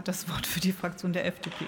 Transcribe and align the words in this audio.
hat 0.00 0.08
das 0.08 0.26
Wort 0.30 0.46
für 0.46 0.60
die 0.60 0.72
Fraktion 0.72 1.12
der 1.12 1.26
FDP. 1.26 1.66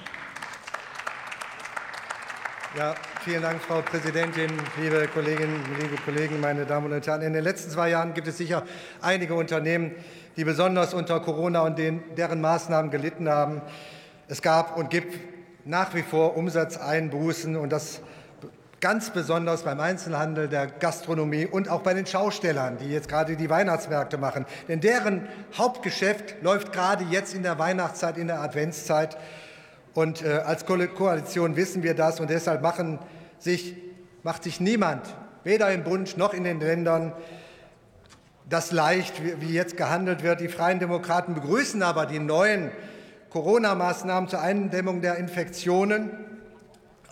Ja, 2.79 2.95
vielen 3.23 3.43
Dank, 3.43 3.61
Frau 3.61 3.83
Präsidentin, 3.83 4.51
liebe 4.81 5.07
Kolleginnen, 5.09 5.63
liebe 5.79 5.97
Kollegen, 6.03 6.41
meine 6.41 6.65
Damen 6.65 6.91
und 6.91 7.07
Herren. 7.07 7.21
In 7.21 7.35
den 7.35 7.45
letzten 7.45 7.71
zwei 7.71 7.91
Jahren 7.91 8.15
gibt 8.15 8.27
es 8.27 8.39
sicher 8.39 8.63
einige 9.03 9.35
Unternehmen, 9.35 9.91
die 10.39 10.45
besonders 10.45 10.95
unter 10.95 11.21
Corona 11.21 11.61
und 11.61 11.77
den, 11.79 12.03
deren 12.17 12.41
Maßnahmen 12.41 12.91
gelitten 12.91 13.29
haben. 13.29 13.61
Es 14.29 14.41
gab 14.41 14.79
und 14.79 14.89
gibt 14.89 15.15
nach 15.67 15.95
wie 15.95 16.03
vor 16.03 16.35
Umsatzeinbußen 16.35 17.55
und 17.57 17.71
das 17.71 18.01
ganz 18.83 19.11
besonders 19.11 19.63
beim 19.63 19.79
Einzelhandel, 19.79 20.49
der 20.49 20.67
Gastronomie 20.67 21.47
und 21.47 21.69
auch 21.69 21.83
bei 21.83 21.95
den 21.95 22.05
Schaustellern, 22.05 22.79
die 22.79 22.91
jetzt 22.91 23.09
gerade 23.09 23.37
die 23.37 23.49
Weihnachtsmärkte 23.49 24.19
machen. 24.19 24.45
Denn 24.67 24.81
deren 24.81 25.29
Hauptgeschäft 25.57 26.43
läuft 26.43 26.73
gerade 26.73 27.05
jetzt 27.05 27.33
in 27.33 27.45
der 27.45 27.61
Weihnachtszeit, 27.61 28.19
in 28.19 28.27
der 28.27 28.43
Adventszeit. 28.43 29.17
Und 29.95 30.23
äh, 30.23 30.43
als 30.45 30.67
Koalition 30.67 31.55
wissen 31.55 31.85
wir 31.85 31.95
das 31.95 32.19
und 32.19 32.29
deshalb 32.29 32.61
machen 32.61 32.99
sich, 33.39 33.77
macht 34.25 34.43
sich 34.43 34.61
niemand, 34.61 35.07
weder 35.45 35.71
im 35.71 35.85
Bund 35.85 36.19
noch 36.19 36.35
in 36.35 36.43
den 36.43 36.59
Ländern, 36.59 37.13
das 38.49 38.73
leicht, 38.73 39.15
wie 39.41 39.55
jetzt 39.55 39.77
gehandelt 39.77 40.25
wird. 40.25 40.41
Die 40.41 40.49
Freien 40.49 40.81
Demokraten 40.81 41.35
begrüßen 41.35 41.85
aber 41.85 42.05
die 42.07 42.19
neuen 42.19 42.73
Corona-Maßnahmen 43.31 44.29
zur 44.29 44.41
Eindämmung 44.41 45.03
der 45.03 45.19
Infektionen, 45.19 46.11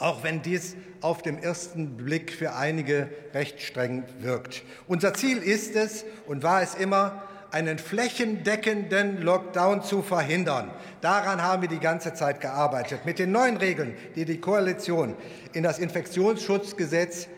auch 0.00 0.22
wenn 0.24 0.42
dies 0.42 0.76
auf 1.00 1.22
den 1.22 1.42
ersten 1.42 1.96
Blick 1.96 2.32
für 2.32 2.54
einige 2.54 3.08
recht 3.32 3.60
streng 3.60 4.04
wirkt. 4.18 4.62
Unser 4.88 5.14
Ziel 5.14 5.38
ist 5.38 5.76
es 5.76 6.04
und 6.26 6.42
war 6.42 6.62
es 6.62 6.74
immer, 6.74 7.22
einen 7.52 7.78
flächendeckenden 7.78 9.22
Lockdown 9.22 9.82
zu 9.82 10.02
verhindern. 10.02 10.70
Daran 11.00 11.42
haben 11.42 11.62
wir 11.62 11.68
die 11.68 11.80
ganze 11.80 12.14
Zeit 12.14 12.40
gearbeitet. 12.40 13.04
Mit 13.04 13.18
den 13.18 13.32
neuen 13.32 13.56
Regeln, 13.56 13.96
die 14.14 14.24
die 14.24 14.40
Koalition 14.40 15.16
in 15.52 15.62
das 15.62 15.78
Infektionsschutzgesetz 15.78 17.28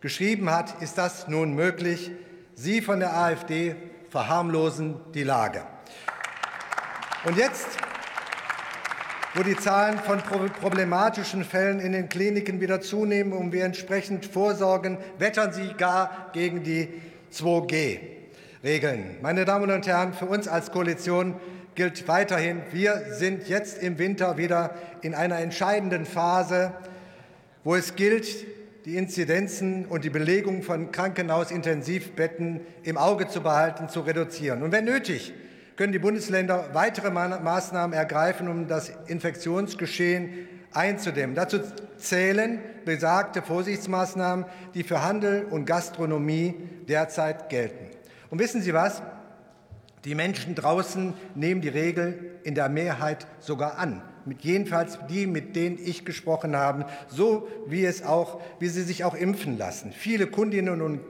geschrieben 0.00 0.50
hat, 0.50 0.80
ist 0.80 0.96
das 0.96 1.28
nun 1.28 1.54
möglich. 1.54 2.12
Sie 2.54 2.80
von 2.80 3.00
der 3.00 3.16
AfD 3.16 3.74
verharmlosen 4.10 5.00
die 5.14 5.24
Lage. 5.24 5.62
Und 7.24 7.36
jetzt, 7.36 7.66
wo 9.34 9.42
die 9.42 9.56
Zahlen 9.56 9.98
von 9.98 10.18
problematischen 10.20 11.44
Fällen 11.44 11.80
in 11.80 11.92
den 11.92 12.08
Kliniken 12.08 12.60
wieder 12.60 12.80
zunehmen 12.80 13.32
und 13.32 13.52
wir 13.52 13.64
entsprechend 13.64 14.26
vorsorgen, 14.26 14.98
wettern 15.18 15.52
Sie 15.52 15.72
gar 15.78 16.30
gegen 16.32 16.62
die 16.62 16.88
2G 17.32 17.98
regeln. 18.62 19.16
Meine 19.22 19.44
Damen 19.44 19.70
und 19.70 19.86
Herren, 19.86 20.12
für 20.12 20.26
uns 20.26 20.48
als 20.48 20.70
Koalition 20.70 21.36
gilt 21.74 22.06
weiterhin, 22.08 22.60
wir 22.72 23.02
sind 23.12 23.48
jetzt 23.48 23.82
im 23.82 23.98
Winter 23.98 24.36
wieder 24.36 24.74
in 25.00 25.14
einer 25.14 25.38
entscheidenden 25.38 26.04
Phase, 26.04 26.72
wo 27.64 27.74
es 27.74 27.96
gilt, 27.96 28.28
die 28.84 28.96
Inzidenzen 28.96 29.86
und 29.86 30.04
die 30.04 30.10
Belegung 30.10 30.62
von 30.62 30.92
Krankenhausintensivbetten 30.92 32.60
im 32.82 32.98
Auge 32.98 33.28
zu 33.28 33.40
behalten, 33.40 33.88
zu 33.88 34.00
reduzieren. 34.00 34.62
Und 34.62 34.72
wenn 34.72 34.84
nötig, 34.84 35.32
können 35.82 35.92
die 35.92 35.98
Bundesländer 35.98 36.68
weitere 36.74 37.10
Maßnahmen 37.10 37.92
ergreifen, 37.92 38.46
um 38.46 38.68
das 38.68 38.92
Infektionsgeschehen 39.08 40.46
einzudämmen. 40.72 41.34
Dazu 41.34 41.58
zählen 41.98 42.60
besagte 42.84 43.42
Vorsichtsmaßnahmen, 43.42 44.44
die 44.74 44.84
für 44.84 45.02
Handel 45.02 45.44
und 45.46 45.64
Gastronomie 45.64 46.54
derzeit 46.86 47.48
gelten. 47.48 47.90
Und 48.30 48.38
wissen 48.38 48.62
Sie 48.62 48.72
was? 48.72 49.02
Die 50.04 50.14
Menschen 50.14 50.54
draußen 50.54 51.14
nehmen 51.34 51.60
die 51.60 51.68
Regel 51.68 52.30
in 52.44 52.54
der 52.54 52.68
Mehrheit 52.68 53.26
sogar 53.40 53.76
an. 53.76 54.02
Mit 54.24 54.42
jedenfalls 54.42 55.00
die, 55.10 55.26
mit 55.26 55.56
denen 55.56 55.80
ich 55.84 56.04
gesprochen 56.04 56.54
habe, 56.54 56.86
so 57.08 57.48
wie 57.66 57.84
es 57.84 58.04
auch, 58.04 58.40
wie 58.60 58.68
sie 58.68 58.84
sich 58.84 59.02
auch 59.02 59.16
impfen 59.16 59.58
lassen. 59.58 59.90
Viele 59.90 60.28
Kundinnen 60.28 60.80
und 60.80 61.00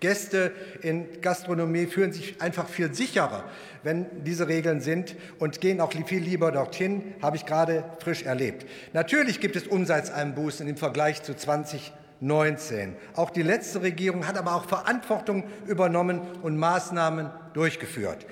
Gäste 0.00 0.52
in 0.82 1.20
Gastronomie 1.20 1.86
fühlen 1.86 2.12
sich 2.12 2.40
einfach 2.40 2.68
viel 2.68 2.94
sicherer, 2.94 3.44
wenn 3.82 4.24
diese 4.24 4.48
Regeln 4.48 4.80
sind 4.80 5.14
und 5.38 5.60
gehen 5.60 5.80
auch 5.80 5.92
viel 6.06 6.22
lieber 6.22 6.50
dorthin, 6.52 7.14
habe 7.22 7.36
ich 7.36 7.46
gerade 7.46 7.84
frisch 8.02 8.22
erlebt. 8.22 8.66
Natürlich 8.92 9.40
gibt 9.40 9.56
es 9.56 9.66
Umsatzeinbußen 9.66 10.66
im 10.66 10.76
Vergleich 10.76 11.22
zu 11.22 11.34
20 11.34 11.92
19. 12.20 12.96
Auch 13.14 13.30
die 13.30 13.42
letzte 13.42 13.82
Regierung 13.82 14.26
hat 14.26 14.36
aber 14.36 14.54
auch 14.54 14.66
Verantwortung 14.66 15.44
übernommen 15.66 16.20
und 16.42 16.56
Maßnahmen 16.58 17.30
durchgeführt. 17.54 18.26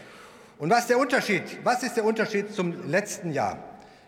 Und 0.59 0.71
was, 0.71 0.87
der 0.87 0.99
Unterschied, 0.99 1.43
was 1.65 1.83
ist 1.83 1.97
der 1.97 2.05
Unterschied 2.05 2.53
zum 2.53 2.91
letzten 2.91 3.33
Jahr? 3.33 3.59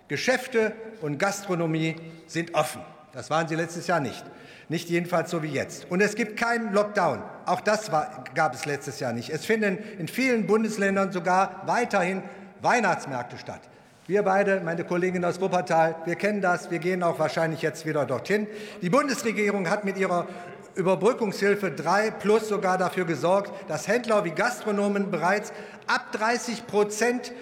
Geschäfte 0.08 0.72
und 1.00 1.18
Gastronomie 1.18 1.96
sind 2.26 2.54
offen. 2.54 2.82
Das 3.12 3.30
waren 3.30 3.48
sie 3.48 3.54
letztes 3.54 3.86
Jahr 3.86 4.00
nicht. 4.00 4.24
Nicht 4.68 4.88
jedenfalls 4.88 5.30
so 5.30 5.42
wie 5.42 5.48
jetzt. 5.48 5.90
Und 5.90 6.00
es 6.00 6.14
gibt 6.14 6.36
keinen 6.38 6.72
Lockdown. 6.72 7.22
Auch 7.44 7.60
das 7.60 7.90
war, 7.90 8.24
gab 8.34 8.54
es 8.54 8.66
letztes 8.66 9.00
Jahr 9.00 9.12
nicht. 9.12 9.30
Es 9.30 9.44
finden 9.44 9.78
in 9.98 10.06
vielen 10.06 10.46
Bundesländern 10.46 11.10
sogar 11.10 11.62
weiterhin 11.66 12.22
Weihnachtsmärkte 12.62 13.36
statt. 13.36 13.60
Wir 14.06 14.22
beide, 14.22 14.60
meine 14.60 14.84
Kollegin 14.84 15.24
aus 15.24 15.40
Wuppertal, 15.40 15.96
wir 16.04 16.16
kennen 16.16 16.40
das. 16.40 16.70
Wir 16.70 16.78
gehen 16.78 17.02
auch 17.02 17.18
wahrscheinlich 17.18 17.62
jetzt 17.62 17.84
wieder 17.86 18.04
dorthin. 18.04 18.46
Die 18.80 18.90
Bundesregierung 18.90 19.68
hat 19.68 19.84
mit 19.84 19.98
ihrer 19.98 20.26
Überbrückungshilfe 20.74 21.72
3 21.72 22.12
plus 22.12 22.48
sogar 22.48 22.78
dafür 22.78 23.04
gesorgt, 23.04 23.52
dass 23.68 23.88
Händler 23.88 24.24
wie 24.24 24.30
Gastronomen 24.30 25.10
bereits 25.10 25.52
ab 25.86 26.12
30 26.12 26.66
Prozent 26.66 27.32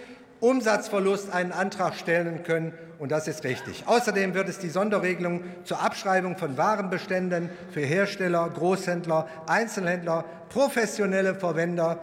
Umsatzverlust 0.41 1.33
einen 1.33 1.53
Antrag 1.53 1.95
stellen 1.95 2.43
können. 2.43 2.73
Und 2.99 3.13
das 3.13 3.29
ist 3.29 3.45
richtig. 3.45 3.85
Außerdem 3.87 4.35
wird 4.35 4.49
es 4.49 4.59
die 4.59 4.71
Sonderregelung 4.71 5.45
zur 5.65 5.81
Abschreibung 5.81 6.37
von 6.37 6.57
Warenbeständen 6.57 7.51
für 7.71 7.81
Hersteller, 7.81 8.49
Großhändler, 8.49 9.29
Einzelhändler, 9.47 10.25
professionelle 10.49 11.35
Verwender 11.35 12.03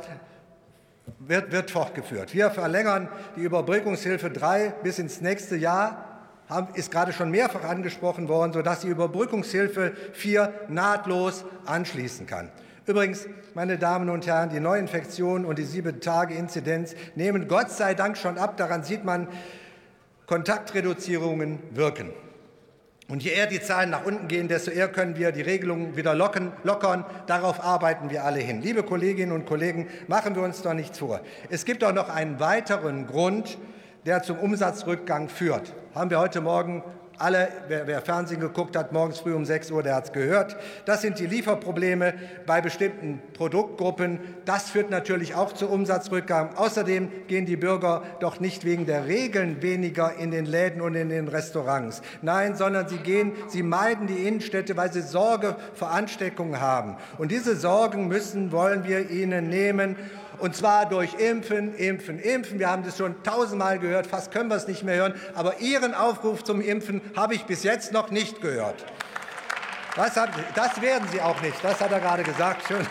wird, 1.20 1.52
wird 1.52 1.72
fortgeführt. 1.72 2.34
Wir 2.34 2.52
verlängern 2.52 3.10
die 3.36 3.42
Überbrückungshilfe 3.42 4.30
3 4.30 4.74
bis 4.84 5.00
ins 5.00 5.22
nächste 5.22 5.56
Jahr 5.56 6.06
ist 6.76 6.92
gerade 6.92 7.12
schon 7.12 7.32
mehrfach 7.32 7.64
angesprochen 7.64 8.28
worden, 8.28 8.54
sodass 8.54 8.82
die 8.82 8.88
Überbrückungshilfe 8.88 9.94
4 10.14 10.54
nahtlos 10.68 11.44
anschließen 11.66 12.28
kann. 12.28 12.52
Übrigens, 12.88 13.28
meine 13.56 13.80
Damen 13.80 14.10
und 14.10 14.28
Herren, 14.28 14.50
die 14.50 14.60
Neuinfektionen 14.60 15.46
und 15.46 15.58
die 15.58 15.64
Sieben-Tage-Inzidenz 15.64 16.96
nehmen 17.16 17.48
Gott 17.48 17.72
sei 17.72 17.96
Dank 17.96 18.16
schon 18.16 18.38
ab. 18.38 18.58
Daran 18.58 18.84
sieht 18.84 19.04
man, 19.04 19.28
Kontaktreduzierungen 20.28 21.60
wirken. 21.72 22.12
Und 23.08 23.24
je 23.24 23.32
eher 23.32 23.48
die 23.48 23.60
Zahlen 23.62 23.90
nach 23.90 24.06
unten 24.06 24.28
gehen, 24.28 24.48
desto 24.48 24.70
eher 24.70 24.88
können 24.88 25.16
wir 25.16 25.32
die 25.32 25.42
Regelungen 25.42 25.96
wieder 25.96 26.14
locken, 26.14 26.52
lockern. 26.64 27.06
Darauf 27.26 27.64
arbeiten 27.64 28.12
wir 28.12 28.24
alle 28.24 28.40
hin. 28.40 28.62
Liebe 28.62 28.84
Kolleginnen 28.84 29.32
und 29.32 29.46
Kollegen, 29.46 29.88
machen 30.08 30.36
wir 30.36 30.44
uns 30.44 30.62
doch 30.62 30.74
nichts 30.74 31.00
vor. 31.00 31.22
Es 31.50 31.66
gibt 31.66 31.84
auch 31.84 31.94
noch 31.94 32.10
einen 32.10 32.40
weiteren 32.40 33.08
Grund, 33.08 33.58
der 34.06 34.22
zum 34.22 34.38
Umsatzrückgang 34.38 35.30
führt. 35.30 35.74
Haben 35.96 36.12
wir 36.12 36.20
heute 36.20 36.42
Morgen 36.42 36.84
alle, 37.18 37.48
wer, 37.68 37.88
wer, 37.88 38.02
Fernsehen 38.02 38.40
geguckt 38.40 38.76
hat, 38.76 38.92
morgens 38.92 39.20
früh 39.20 39.34
um 39.34 39.46
6 39.46 39.72
Uhr, 39.72 39.84
der 39.84 39.96
hat 39.96 40.06
es 40.06 40.12
gehört. 40.12 40.56
Das 40.86 41.02
sind 41.02 41.20
die 41.20 41.28
Lieferprobleme 41.28 42.14
bei 42.46 42.62
bestimmten 42.62 43.22
Produktgruppen. 43.34 44.20
Das 44.46 44.70
führt 44.70 44.90
natürlich 44.90 45.36
auch 45.36 45.54
zu 45.54 45.70
Umsatzrückgang. 45.70 46.56
Außerdem 46.56 47.10
gehen 47.28 47.46
die 47.46 47.56
Bürger 47.56 48.04
doch 48.20 48.40
nicht 48.40 48.66
wegen 48.66 48.86
der 48.86 49.08
Regeln 49.08 49.62
weniger 49.62 50.16
in 50.16 50.32
den 50.32 50.46
Läden 50.46 50.82
und 50.82 50.96
in 50.96 51.10
den 51.10 51.28
Restaurants. 51.28 52.02
Nein, 52.22 52.56
sondern 52.56 52.88
sie 52.88 52.98
gehen, 52.98 53.34
sie 53.48 53.64
meiden 53.64 54.08
die 54.08 54.28
Innenstädte, 54.28 54.78
weil 54.78 54.92
sie 54.92 55.02
Sorge 55.02 55.56
vor 55.74 55.92
Ansteckungen 55.92 56.60
haben. 56.60 56.98
Und 57.18 57.32
diese 57.32 57.56
Sorgen 57.56 58.08
müssen, 58.08 58.52
wollen 58.52 58.84
wir 58.86 59.10
ihnen 59.10 59.50
nehmen. 59.50 59.96
Und 60.40 60.56
zwar 60.56 60.88
durch 60.88 61.14
Impfen, 61.16 61.76
Impfen, 61.76 62.20
Impfen. 62.20 62.60
Wir 62.60 62.70
haben 62.70 62.84
das 62.84 62.98
schon 62.98 63.24
tausendmal 63.24 63.80
gehört, 63.80 64.08
fast 64.08 64.32
können 64.32 64.50
wir 64.50 64.56
es 64.56 64.68
nicht 64.68 64.84
mehr 64.84 64.96
hören. 64.96 65.14
Aber 65.34 65.60
Ihren 65.60 65.94
Aufruf 65.94 66.44
zum 66.44 66.62
Impfen 66.62 67.02
habe 67.16 67.36
ich 67.36 67.46
bis 67.46 67.64
jetzt 67.64 67.92
noch 67.92 68.10
nicht 68.12 68.42
gehört. 68.42 68.86
Das, 69.96 70.16
hat, 70.18 70.30
das 70.56 70.82
werden 70.82 71.08
Sie 71.12 71.22
auch 71.22 71.42
nicht. 71.42 71.64
Das 71.64 71.80
hat 71.80 71.92
er 71.92 72.00
gerade 72.00 72.24
gesagt. 72.24 72.68
Schön. 72.68 72.86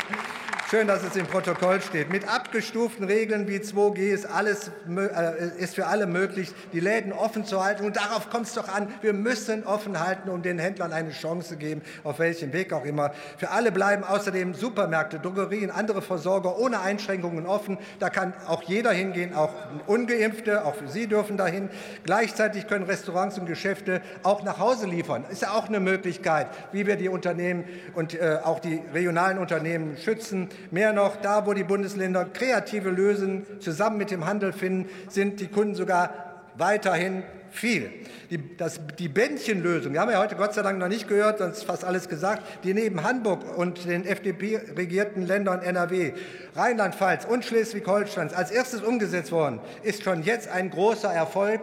Schön, 0.74 0.88
dass 0.88 1.04
es 1.04 1.14
im 1.14 1.28
Protokoll 1.28 1.80
steht. 1.80 2.10
Mit 2.10 2.26
abgestuften 2.26 3.04
Regeln 3.06 3.46
wie 3.46 3.58
2G 3.58 4.12
ist, 4.12 4.26
alles, 4.26 4.72
äh, 4.88 5.62
ist 5.62 5.76
für 5.76 5.86
alle 5.86 6.08
möglich, 6.08 6.52
die 6.72 6.80
Läden 6.80 7.12
offen 7.12 7.44
zu 7.44 7.64
halten. 7.64 7.84
Und 7.84 7.94
darauf 7.94 8.28
kommt 8.28 8.48
es 8.48 8.54
doch 8.54 8.68
an. 8.68 8.88
Wir 9.00 9.12
müssen 9.12 9.62
offen 9.62 10.00
halten, 10.00 10.28
um 10.30 10.42
den 10.42 10.58
Händlern 10.58 10.92
eine 10.92 11.12
Chance 11.12 11.58
geben, 11.58 11.80
auf 12.02 12.18
welchem 12.18 12.52
Weg 12.52 12.72
auch 12.72 12.84
immer. 12.84 13.12
Für 13.36 13.50
alle 13.50 13.70
bleiben 13.70 14.02
außerdem 14.02 14.54
Supermärkte, 14.54 15.20
Drogerien, 15.20 15.70
andere 15.70 16.02
Versorger 16.02 16.58
ohne 16.58 16.80
Einschränkungen 16.80 17.46
offen. 17.46 17.78
Da 18.00 18.10
kann 18.10 18.34
auch 18.48 18.64
jeder 18.64 18.90
hingehen, 18.90 19.32
auch 19.32 19.52
Ungeimpfte, 19.86 20.64
auch 20.64 20.74
Sie 20.86 21.06
dürfen 21.06 21.36
dahin. 21.36 21.70
Gleichzeitig 22.02 22.66
können 22.66 22.86
Restaurants 22.86 23.38
und 23.38 23.46
Geschäfte 23.46 24.02
auch 24.24 24.42
nach 24.42 24.58
Hause 24.58 24.88
liefern. 24.88 25.24
Ist 25.30 25.42
ja 25.42 25.52
auch 25.52 25.68
eine 25.68 25.78
Möglichkeit, 25.78 26.48
wie 26.72 26.84
wir 26.88 26.96
die 26.96 27.08
Unternehmen 27.08 27.62
und 27.94 28.14
äh, 28.14 28.38
auch 28.42 28.58
die 28.58 28.82
regionalen 28.92 29.38
Unternehmen 29.38 29.96
schützen. 29.98 30.48
Mehr 30.70 30.92
noch, 30.92 31.16
da 31.16 31.46
wo 31.46 31.52
die 31.52 31.64
Bundesländer 31.64 32.24
kreative 32.24 32.90
Lösungen 32.90 33.46
zusammen 33.60 33.98
mit 33.98 34.10
dem 34.10 34.26
Handel 34.26 34.52
finden, 34.52 34.88
sind 35.08 35.40
die 35.40 35.48
Kunden 35.48 35.74
sogar 35.74 36.42
weiterhin 36.56 37.22
viel. 37.54 37.90
Die, 38.30 38.56
das, 38.56 38.80
die 38.98 39.08
Bändchenlösung, 39.08 39.92
wir 39.92 40.00
haben 40.00 40.10
ja 40.10 40.18
heute 40.18 40.34
Gott 40.34 40.54
sei 40.54 40.62
Dank 40.62 40.78
noch 40.78 40.88
nicht 40.88 41.06
gehört, 41.06 41.38
sonst 41.38 41.64
fast 41.64 41.84
alles 41.84 42.08
gesagt, 42.08 42.42
die 42.64 42.74
neben 42.74 43.04
Hamburg 43.04 43.56
und 43.56 43.84
den 43.84 44.04
FDP-regierten 44.04 45.26
Ländern 45.26 45.62
NRW, 45.62 46.12
Rheinland-Pfalz 46.56 47.24
und 47.26 47.44
Schleswig-Holstein 47.44 48.34
als 48.34 48.50
erstes 48.50 48.82
umgesetzt 48.82 49.30
worden, 49.30 49.60
ist 49.84 50.02
schon 50.02 50.24
jetzt 50.24 50.48
ein 50.48 50.70
großer 50.70 51.12
Erfolg. 51.12 51.60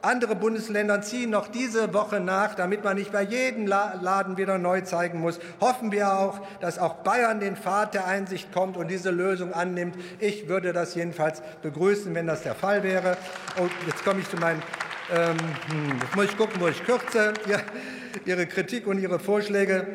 Andere 0.00 0.36
Bundesländer 0.36 1.02
ziehen 1.02 1.30
noch 1.30 1.48
diese 1.48 1.92
Woche 1.92 2.20
nach, 2.20 2.54
damit 2.54 2.84
man 2.84 2.96
nicht 2.96 3.10
bei 3.10 3.22
jedem 3.22 3.66
Laden 3.66 4.36
wieder 4.36 4.56
neu 4.56 4.82
zeigen 4.82 5.20
muss. 5.20 5.40
Hoffen 5.60 5.90
wir 5.90 6.12
auch, 6.12 6.40
dass 6.60 6.78
auch 6.78 6.96
Bayern 6.96 7.40
den 7.40 7.56
Pfad 7.56 7.94
der 7.94 8.06
Einsicht 8.06 8.52
kommt 8.52 8.76
und 8.76 8.88
diese 8.88 9.10
Lösung 9.10 9.52
annimmt. 9.52 9.96
Ich 10.20 10.48
würde 10.48 10.72
das 10.72 10.94
jedenfalls 10.94 11.42
begrüßen, 11.62 12.14
wenn 12.14 12.28
das 12.28 12.44
der 12.44 12.54
Fall 12.54 12.84
wäre. 12.84 13.16
Und 13.58 13.72
jetzt 13.86 14.04
komme 14.04 14.20
ich 14.20 14.30
zu 14.30 14.36
meinen 14.36 14.62
ähm, 15.10 15.36
hm, 15.68 16.00
muss 16.14 16.26
ich 16.26 16.36
gucken, 16.36 16.60
wo 16.60 16.68
ich 16.68 16.84
kürze. 16.84 17.34
Ja, 17.48 17.58
Ihre 18.24 18.46
Kritik 18.46 18.86
und 18.86 19.00
Ihre 19.00 19.18
Vorschläge 19.18 19.86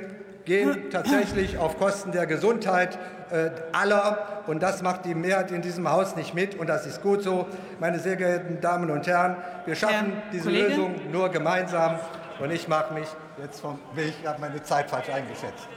gehen 0.46 0.90
tatsächlich 0.92 1.58
auf 1.58 1.78
Kosten 1.78 2.12
der 2.12 2.26
Gesundheit 2.26 2.98
äh, 3.32 3.50
aller. 3.72 4.44
Und 4.48 4.62
das 4.62 4.82
macht 4.82 5.06
die 5.06 5.16
Mehrheit 5.16 5.52
in 5.52 5.62
diesem 5.62 5.90
Haus 5.90 6.16
nicht 6.16 6.34
mit. 6.34 6.56
Und 6.56 6.68
das 6.68 6.86
ist 6.86 7.02
gut 7.02 7.24
so. 7.24 7.48
Meine 7.80 8.00
sehr 8.00 8.16
geehrten 8.16 8.62
Damen 8.62 8.90
und 8.90 9.08
Herren, 9.08 9.38
wir 9.66 9.76
schaffen 9.76 10.14
Herr 10.14 10.32
diese 10.32 10.46
Kollege? 10.46 10.68
Lösung 10.68 11.12
nur 11.12 11.30
gemeinsam. 11.30 12.00
Und 12.40 12.52
ich 12.52 12.68
mache 12.68 12.94
mich 12.94 13.08
jetzt 13.42 13.62
vom 13.62 13.80
Weg, 13.94 14.14
ich 14.22 14.28
habe 14.28 14.42
meine 14.42 14.62
Zeit 14.64 14.90
falsch 14.90 15.10
eingeschätzt. 15.10 15.68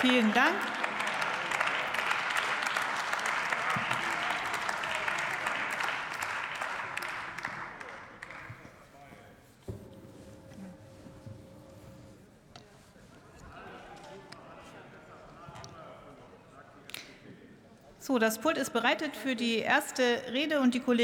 Vielen 0.00 0.32
Dank. 0.32 0.79
So, 18.10 18.18
das 18.18 18.38
Pult 18.38 18.58
ist 18.58 18.72
bereitet 18.72 19.14
für 19.14 19.36
die 19.36 19.58
erste 19.58 20.02
Rede 20.32 20.58
und 20.58 20.74
die 20.74 20.80
Kollegin 20.80 21.00